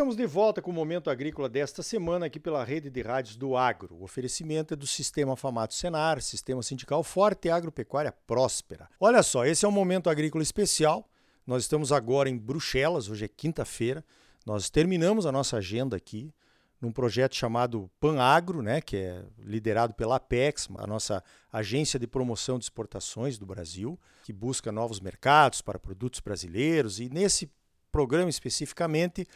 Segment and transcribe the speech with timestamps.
[0.00, 3.54] estamos de volta com o Momento Agrícola desta semana aqui pela rede de rádios do
[3.54, 3.96] Agro.
[3.96, 8.88] O oferecimento é do Sistema Famato Senar, Sistema Sindical Forte e Agropecuária Próspera.
[8.98, 11.06] Olha só, esse é um Momento Agrícola especial.
[11.46, 14.02] Nós estamos agora em Bruxelas, hoje é quinta-feira.
[14.46, 16.32] Nós terminamos a nossa agenda aqui
[16.80, 21.22] num projeto chamado PanAgro, né, que é liderado pela Apex, a nossa
[21.52, 27.00] agência de promoção de exportações do Brasil, que busca novos mercados para produtos brasileiros.
[27.00, 27.52] E nesse
[27.92, 29.26] programa especificamente,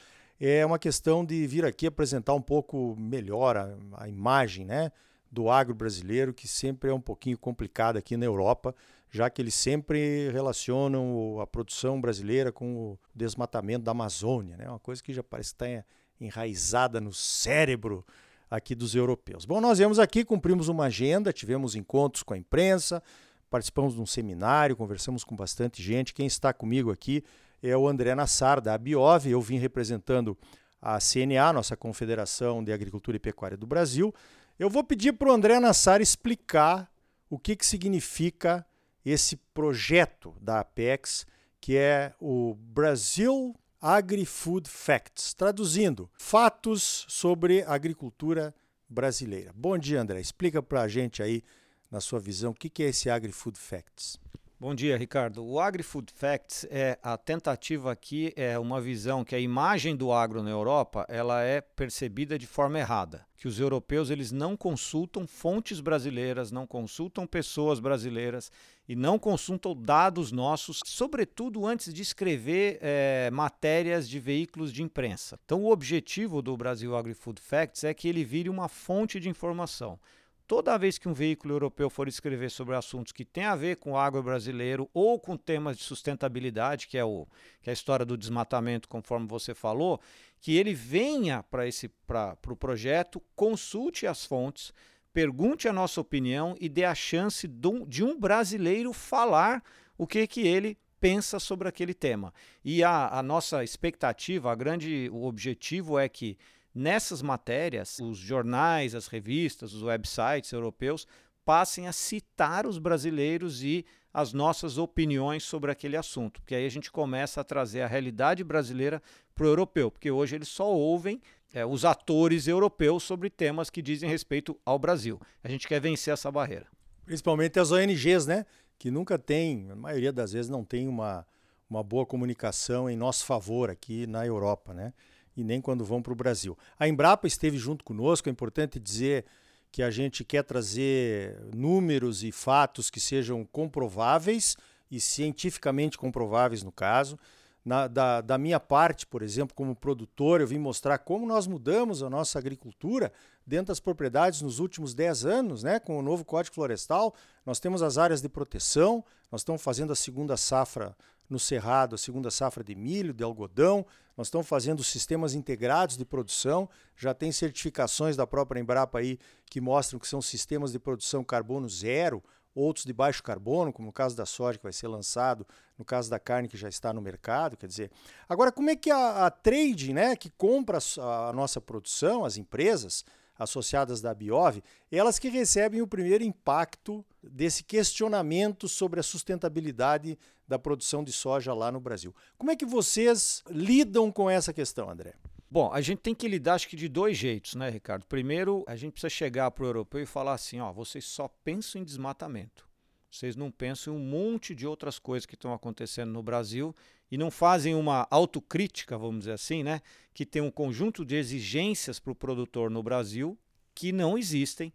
[0.41, 4.91] é uma questão de vir aqui apresentar um pouco melhor a, a imagem né,
[5.31, 8.75] do agro brasileiro, que sempre é um pouquinho complicada aqui na Europa,
[9.11, 14.81] já que eles sempre relacionam a produção brasileira com o desmatamento da Amazônia, né, uma
[14.81, 15.85] coisa que já parece que está
[16.21, 18.05] enraizada no cérebro
[18.51, 19.45] aqui dos europeus.
[19.45, 23.03] Bom, nós viemos aqui, cumprimos uma agenda, tivemos encontros com a imprensa,
[23.51, 26.15] participamos de um seminário, conversamos com bastante gente.
[26.15, 27.25] Quem está comigo aqui
[27.71, 29.27] é o André Nassar, da Abiov.
[29.27, 30.37] Eu vim representando
[30.81, 34.15] a CNA, nossa Confederação de Agricultura e Pecuária do Brasil.
[34.59, 36.91] Eu vou pedir para o André Nassar explicar
[37.31, 38.67] o que, que significa
[39.05, 41.27] esse projeto da Apex,
[41.61, 48.55] que é o Brasil Agri-Food Facts, traduzindo, fatos sobre agricultura
[48.89, 49.53] brasileira.
[49.55, 50.21] Bom dia, André.
[50.21, 51.43] Explica para a gente aí,
[51.91, 54.19] na sua visão, o que é esse Agri-Food Facts.
[54.59, 55.45] Bom dia, Ricardo.
[55.45, 60.45] O AgriFood Facts é a tentativa aqui, é uma visão que a imagem do agro
[60.45, 63.27] na Europa ela é percebida de forma errada.
[63.37, 68.51] Que os europeus eles não consultam fontes brasileiras, não consultam pessoas brasileiras
[68.89, 75.37] e não consultam dados nossos, sobretudo antes de escrever é, matérias de veículos de imprensa.
[75.45, 79.99] Então, o objetivo do Brasil AgriFood Facts é que ele vire uma fonte de informação
[80.47, 83.97] toda vez que um veículo europeu for escrever sobre assuntos que têm a ver com
[83.97, 87.27] agro brasileiro ou com temas de sustentabilidade, que é, o,
[87.63, 90.01] que é a história do desmatamento, conforme você falou,
[90.41, 94.73] que ele venha para o pro projeto, consulte as fontes,
[95.13, 99.63] pergunte a nossa opinião e dê a chance de um brasileiro falar
[99.97, 102.33] o que, que ele pensa sobre aquele tema.
[102.65, 106.37] E a, a nossa expectativa, a grande o objetivo é que
[106.75, 111.07] Nessas matérias, os jornais, as revistas, os websites europeus
[111.45, 116.71] passem a citar os brasileiros e as nossas opiniões sobre aquele assunto, porque aí a
[116.71, 119.03] gente começa a trazer a realidade brasileira
[119.35, 121.21] para o europeu, porque hoje eles só ouvem
[121.53, 125.21] é, os atores europeus sobre temas que dizem respeito ao Brasil.
[125.43, 126.67] A gente quer vencer essa barreira.
[127.05, 128.47] Principalmente as ONGs, né?
[128.79, 131.27] Que nunca tem, a maioria das vezes não tem uma,
[131.69, 134.93] uma boa comunicação em nosso favor aqui na Europa, né?
[135.37, 136.57] E nem quando vão para o Brasil.
[136.79, 139.25] A Embrapa esteve junto conosco, é importante dizer
[139.71, 144.57] que a gente quer trazer números e fatos que sejam comprováveis
[144.89, 147.19] e cientificamente comprováveis no caso.
[147.65, 152.03] Na, da, da, minha parte, por exemplo, como produtor, eu vim mostrar como nós mudamos
[152.03, 153.11] a nossa agricultura
[153.47, 155.81] dentro das propriedades nos últimos 10 anos, né?
[155.81, 157.15] com o novo Código Florestal.
[157.45, 159.03] Nós temos as áreas de proteção,
[159.33, 160.95] nós estamos fazendo a segunda safra
[161.29, 163.85] no Cerrado, a segunda safra de milho, de algodão,
[164.17, 169.61] nós estamos fazendo sistemas integrados de produção, já tem certificações da própria Embrapa aí que
[169.61, 172.23] mostram que são sistemas de produção carbono zero,
[172.55, 175.45] outros de baixo carbono, como no caso da soja que vai ser lançado,
[175.77, 177.91] no caso da carne que já está no mercado, quer dizer.
[178.29, 182.37] Agora, como é que a, a trade, né, que compra a, a nossa produção, as
[182.37, 183.05] empresas,
[183.39, 190.59] associadas da Biov, elas que recebem o primeiro impacto desse questionamento sobre a sustentabilidade da
[190.59, 192.15] produção de soja lá no Brasil.
[192.37, 195.15] Como é que vocês lidam com essa questão, André?
[195.51, 198.05] Bom, a gente tem que lidar acho que de dois jeitos, né, Ricardo?
[198.07, 201.81] Primeiro, a gente precisa chegar para o europeu e falar assim, ó, vocês só pensam
[201.81, 202.67] em desmatamento.
[203.09, 206.75] Vocês não pensam em um monte de outras coisas que estão acontecendo no Brasil
[207.09, 209.81] e não fazem uma autocrítica, vamos dizer assim, né?
[210.13, 213.39] Que tem um conjunto de exigências para o produtor no Brasil
[213.73, 214.73] que não existem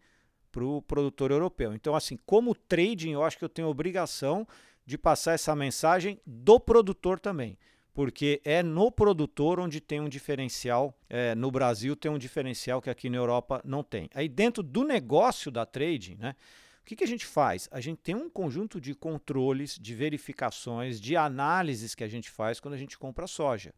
[0.51, 1.74] para o produtor europeu.
[1.74, 4.48] Então, assim, como trading, eu acho que eu tenho obrigação
[4.89, 7.59] de passar essa mensagem do produtor também.
[7.94, 12.89] Porque é no produtor onde tem um diferencial, é, no Brasil tem um diferencial que
[12.89, 14.09] aqui na Europa não tem.
[14.15, 16.36] Aí dentro do negócio da trading, né?
[16.81, 17.69] O que, que a gente faz?
[17.71, 22.59] A gente tem um conjunto de controles, de verificações, de análises que a gente faz
[22.59, 23.71] quando a gente compra soja.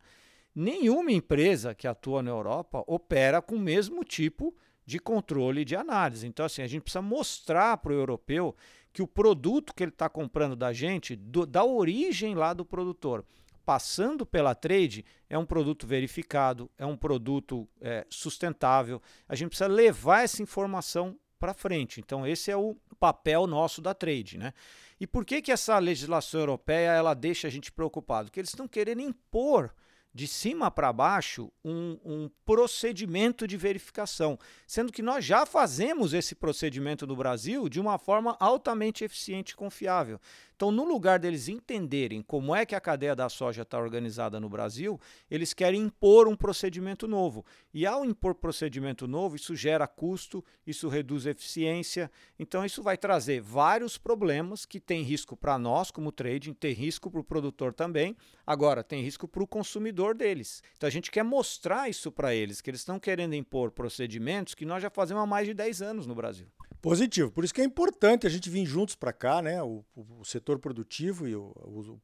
[0.56, 4.62] Nenhuma empresa que atua na Europa opera com o mesmo tipo de
[5.00, 6.28] controle de análise.
[6.28, 8.56] Então, assim, a gente precisa mostrar para o europeu
[8.94, 13.26] que o produto que ele está comprando da gente, do, da origem lá do produtor,
[13.66, 19.02] passando pela trade, é um produto verificado, é um produto é, sustentável.
[19.30, 22.00] A gente precisa levar essa informação para frente.
[22.00, 24.38] Então, esse é o papel nosso da trade.
[24.38, 24.54] Né?
[25.00, 28.28] E por que, que essa legislação europeia ela deixa a gente preocupado?
[28.28, 29.74] Porque eles estão querendo impor
[30.14, 34.38] de cima para baixo um, um, procedimento de verificação,
[34.68, 39.56] sendo que nós já fazemos esse procedimento no Brasil de uma forma altamente eficiente e
[39.56, 40.20] confiável.
[40.62, 44.48] Então, no lugar deles entenderem como é que a cadeia da soja está organizada no
[44.48, 47.44] Brasil, eles querem impor um procedimento novo.
[47.74, 52.12] E ao impor procedimento novo, isso gera custo, isso reduz eficiência.
[52.38, 57.10] Então, isso vai trazer vários problemas que tem risco para nós, como trading, tem risco
[57.10, 58.16] para o produtor também.
[58.46, 60.62] Agora, tem risco para o consumidor deles.
[60.76, 64.66] Então, a gente quer mostrar isso para eles, que eles estão querendo impor procedimentos que
[64.66, 66.48] nós já fazemos há mais de 10 anos no Brasil.
[66.82, 67.32] Positivo.
[67.32, 69.62] Por isso que é importante a gente vir juntos para cá, né?
[69.62, 71.54] O, o, o, setor produtivo e o,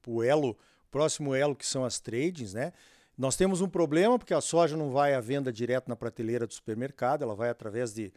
[0.05, 0.57] o, elo, o
[0.91, 2.71] próximo elo que são as tradings, né?
[3.17, 6.53] Nós temos um problema porque a soja não vai à venda direto na prateleira do
[6.53, 8.13] supermercado, ela vai através de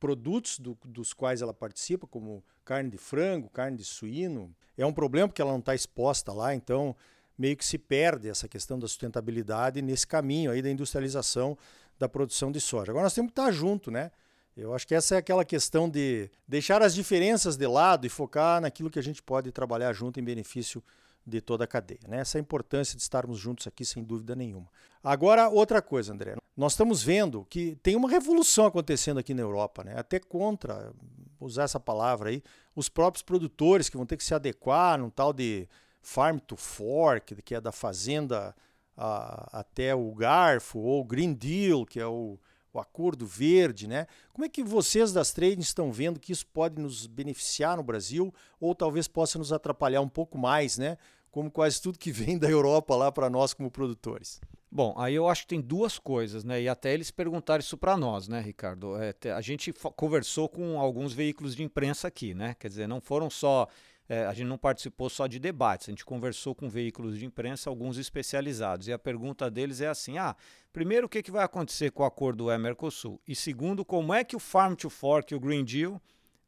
[0.00, 4.54] produtos do, dos quais ela participa, como carne de frango, carne de suíno.
[4.78, 6.96] É um problema porque ela não está exposta lá, então
[7.38, 11.56] meio que se perde essa questão da sustentabilidade nesse caminho aí da industrialização
[11.98, 12.90] da produção de soja.
[12.90, 14.10] Agora nós temos que estar junto, né?
[14.56, 18.60] Eu acho que essa é aquela questão de deixar as diferenças de lado e focar
[18.60, 20.82] naquilo que a gente pode trabalhar junto em benefício
[21.24, 22.00] de toda a cadeia.
[22.08, 22.18] Né?
[22.18, 24.66] Essa é a importância de estarmos juntos aqui, sem dúvida nenhuma.
[25.02, 26.34] Agora, outra coisa, André.
[26.56, 29.94] Nós estamos vendo que tem uma revolução acontecendo aqui na Europa, né?
[29.96, 30.92] até contra,
[31.38, 32.42] usar essa palavra aí,
[32.74, 35.68] os próprios produtores que vão ter que se adequar num tal de
[36.00, 38.54] farm to fork, que é da fazenda
[38.96, 42.38] a, até o garfo, ou Green Deal, que é o
[42.72, 44.06] o acordo verde, né?
[44.32, 48.32] Como é que vocês das trades estão vendo que isso pode nos beneficiar no Brasil
[48.60, 50.96] ou talvez possa nos atrapalhar um pouco mais, né?
[51.30, 54.40] Como quase tudo que vem da Europa lá para nós como produtores.
[54.70, 56.60] Bom, aí eu acho que tem duas coisas, né?
[56.60, 58.96] E até eles perguntaram isso para nós, né, Ricardo?
[59.00, 62.54] É, a gente conversou com alguns veículos de imprensa aqui, né?
[62.58, 63.66] Quer dizer, não foram só
[64.08, 67.68] é, a gente não participou só de debates, a gente conversou com veículos de imprensa,
[67.68, 68.88] alguns especializados.
[68.88, 70.34] E a pergunta deles é assim: ah,
[70.72, 74.24] primeiro, o que, que vai acontecer com o acordo do mercosul E segundo, como é
[74.24, 76.00] que o Farm to Fork e o Green Deal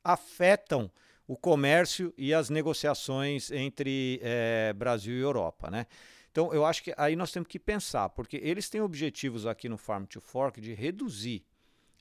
[0.02, 0.90] afetam
[1.26, 5.86] o comércio e as negociações entre é, Brasil e Europa, né?
[6.32, 9.76] Então, eu acho que aí nós temos que pensar, porque eles têm objetivos aqui no
[9.76, 11.44] Farm to Fork de reduzir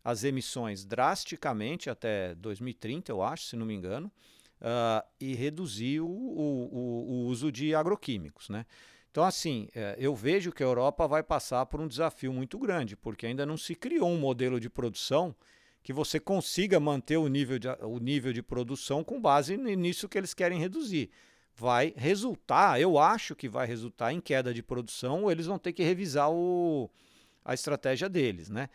[0.03, 4.09] as emissões drasticamente até 2030, eu acho, se não me engano
[4.61, 8.49] uh, e reduzir o, o, o, uso de agroquímicos.
[8.49, 8.65] Né?
[9.11, 12.95] Então, assim, é, eu vejo que a Europa vai passar por um desafio muito grande,
[12.95, 15.35] porque ainda não se criou um modelo de produção
[15.81, 20.17] que você consiga manter o nível de, o nível de produção com base nisso que
[20.17, 21.09] eles querem reduzir.
[21.55, 25.83] Vai resultar, eu acho que vai resultar em queda de produção, eles vão ter que
[25.83, 26.89] revisar o,
[27.43, 28.69] a estratégia deles, né?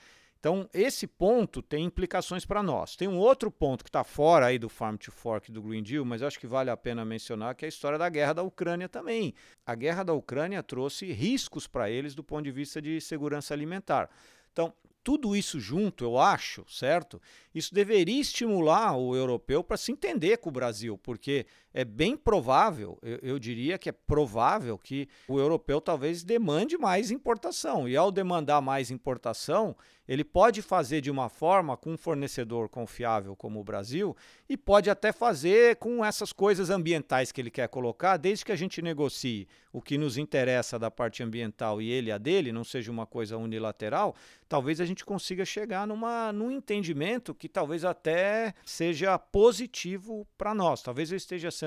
[0.44, 2.96] Então, esse ponto tem implicações para nós.
[2.96, 6.04] Tem um outro ponto que está fora aí do Farm to Fork do Green Deal,
[6.04, 8.86] mas acho que vale a pena mencionar, que é a história da guerra da Ucrânia
[8.86, 9.32] também.
[9.64, 14.10] A guerra da Ucrânia trouxe riscos para eles do ponto de vista de segurança alimentar.
[14.52, 14.70] Então,
[15.02, 17.22] tudo isso junto, eu acho, certo?
[17.54, 22.96] Isso deveria estimular o europeu para se entender com o Brasil, porque é bem provável,
[23.02, 27.88] eu, eu, diria que é provável que o europeu talvez demande mais importação.
[27.88, 29.76] E ao demandar mais importação,
[30.06, 34.16] ele pode fazer de uma forma com um fornecedor confiável como o Brasil
[34.48, 38.56] e pode até fazer com essas coisas ambientais que ele quer colocar, desde que a
[38.56, 42.92] gente negocie o que nos interessa da parte ambiental e ele a dele, não seja
[42.92, 44.14] uma coisa unilateral,
[44.48, 50.82] talvez a gente consiga chegar numa, num entendimento que talvez até seja positivo para nós.
[50.82, 51.63] Talvez eu esteja sendo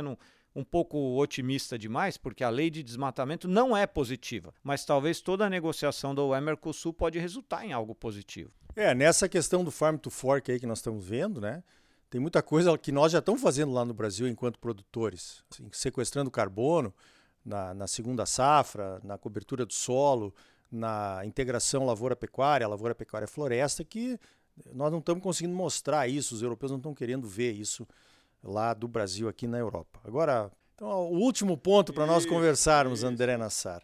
[0.55, 5.45] um pouco otimista demais, porque a lei de desmatamento não é positiva, mas talvez toda
[5.45, 8.51] a negociação do Mercosul pode resultar em algo positivo.
[8.75, 11.63] É, nessa questão do farm to fork aí que nós estamos vendo, né?
[12.09, 16.31] Tem muita coisa que nós já estamos fazendo lá no Brasil enquanto produtores, assim, sequestrando
[16.31, 16.93] carbono
[17.43, 20.33] na, na segunda safra, na cobertura do solo,
[20.71, 24.19] na integração lavoura-pecuária, lavoura-pecuária-floresta, que
[24.73, 27.87] nós não estamos conseguindo mostrar isso, os europeus não estão querendo ver isso
[28.47, 29.99] lá do Brasil aqui na Europa.
[30.03, 33.83] Agora, então, o último ponto para nós conversarmos, André Nassar.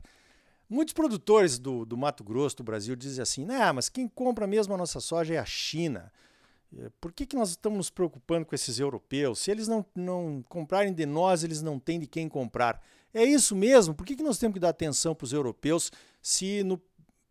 [0.69, 4.73] Muitos produtores do, do Mato Grosso, do Brasil, dizem assim: nah, mas quem compra mesmo
[4.73, 6.11] a nossa soja é a China.
[6.75, 9.39] Eh, por que, que nós estamos nos preocupando com esses europeus?
[9.39, 12.81] Se eles não, não comprarem de nós, eles não têm de quem comprar.
[13.13, 13.93] É isso mesmo?
[13.93, 15.91] Por que, que nós temos que dar atenção para os europeus
[16.21, 16.81] se no,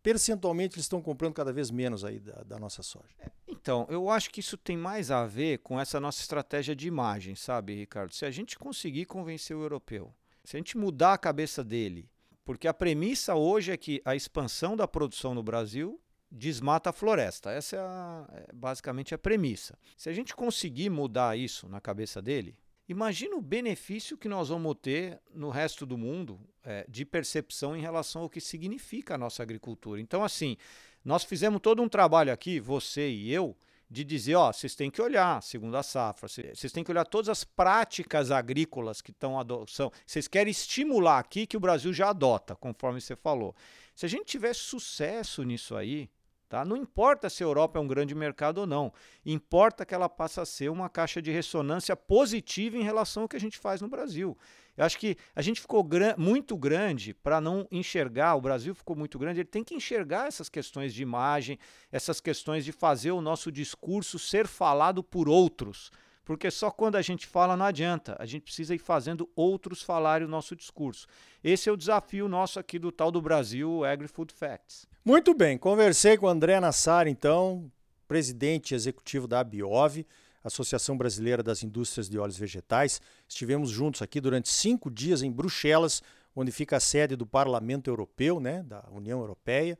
[0.02, 3.14] percentualmente eles estão comprando cada vez menos aí da, da, nossa soja?
[3.20, 6.88] É, então, eu acho que isso tem mais a ver com essa nossa estratégia de
[6.88, 8.12] imagem, sabe, Ricardo?
[8.12, 10.12] Se a gente conseguir convencer o europeu,
[10.44, 12.10] se a gente mudar a cabeça dele,
[12.44, 17.50] porque a premissa hoje é que a expansão da produção no Brasil desmata a floresta.
[17.50, 19.78] Essa é, a, é basicamente a premissa.
[19.96, 22.56] Se a gente conseguir mudar isso na cabeça dele,
[22.92, 27.80] Imagina o benefício que nós vamos ter no resto do mundo é, de percepção em
[27.80, 29.98] relação ao que significa a nossa agricultura.
[29.98, 30.58] Então, assim,
[31.02, 33.56] nós fizemos todo um trabalho aqui, você e eu,
[33.90, 37.30] de dizer, ó, vocês têm que olhar segundo a safra, vocês têm que olhar todas
[37.30, 39.90] as práticas agrícolas que estão adoção.
[40.06, 43.56] Vocês querem estimular aqui que o Brasil já adota, conforme você falou.
[43.94, 46.10] Se a gente tiver sucesso nisso aí,
[46.52, 46.66] Tá?
[46.66, 48.92] Não importa se a Europa é um grande mercado ou não,
[49.24, 53.36] importa que ela passe a ser uma caixa de ressonância positiva em relação ao que
[53.36, 54.36] a gente faz no Brasil.
[54.76, 55.82] Eu acho que a gente ficou
[56.18, 60.50] muito grande para não enxergar, o Brasil ficou muito grande, ele tem que enxergar essas
[60.50, 61.58] questões de imagem,
[61.90, 65.90] essas questões de fazer o nosso discurso ser falado por outros.
[66.24, 70.26] Porque só quando a gente fala não adianta, a gente precisa ir fazendo outros falarem
[70.26, 71.06] o nosso discurso.
[71.42, 74.86] Esse é o desafio nosso aqui do tal do Brasil Agri-Food Facts.
[75.04, 77.70] Muito bem, conversei com o André Nassar, então,
[78.06, 80.06] presidente executivo da Abiov,
[80.44, 83.00] Associação Brasileira das Indústrias de Óleos Vegetais.
[83.28, 86.02] Estivemos juntos aqui durante cinco dias em Bruxelas,
[86.34, 89.78] onde fica a sede do Parlamento Europeu, né, da União Europeia,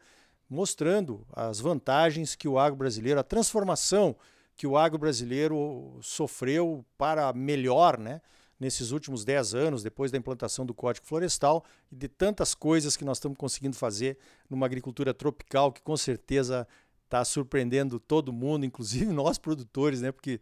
[0.48, 4.16] mostrando as vantagens que o agro brasileiro, a transformação
[4.56, 8.20] que o agro brasileiro sofreu para melhor, né?
[8.62, 13.04] nesses últimos 10 anos, depois da implantação do Código Florestal e de tantas coisas que
[13.04, 14.16] nós estamos conseguindo fazer
[14.48, 16.66] numa agricultura tropical que com certeza
[17.04, 20.12] está surpreendendo todo mundo, inclusive nós produtores, né?
[20.12, 20.40] Porque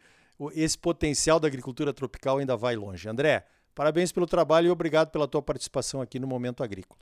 [0.55, 3.09] esse potencial da agricultura tropical ainda vai longe.
[3.09, 7.01] André, parabéns pelo trabalho e obrigado pela tua participação aqui no Momento Agrícola.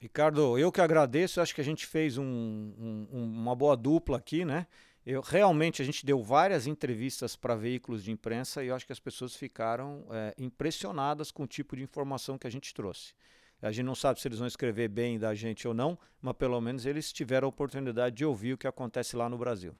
[0.00, 4.42] Ricardo, eu que agradeço, acho que a gente fez um, um, uma boa dupla aqui,
[4.42, 4.66] né?
[5.06, 8.92] Eu, realmente, a gente deu várias entrevistas para veículos de imprensa e eu acho que
[8.92, 13.14] as pessoas ficaram é, impressionadas com o tipo de informação que a gente trouxe.
[13.62, 16.60] A gente não sabe se eles vão escrever bem da gente ou não, mas pelo
[16.60, 19.76] menos eles tiveram a oportunidade de ouvir o que acontece lá no Brasil.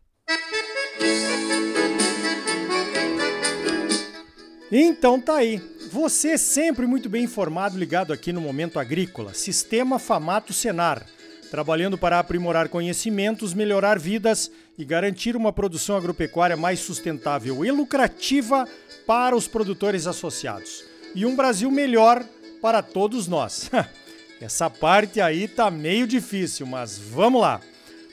[4.71, 5.59] Então tá aí.
[5.91, 11.05] Você é sempre muito bem informado ligado aqui no Momento Agrícola, Sistema Famato Senar
[11.47, 18.69] trabalhando para aprimorar conhecimentos, melhorar vidas e garantir uma produção agropecuária mais sustentável e lucrativa
[19.07, 20.85] para os produtores associados.
[21.15, 22.25] E um Brasil melhor
[22.61, 23.71] para todos nós.
[24.41, 27.61] Essa parte aí tá meio difícil, mas vamos lá.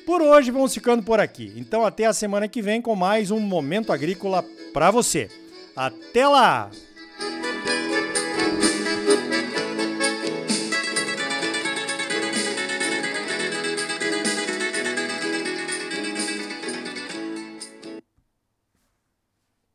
[0.05, 1.53] Por hoje vamos ficando por aqui.
[1.55, 5.29] Então até a semana que vem com mais um momento agrícola para você.
[5.75, 6.69] Até lá.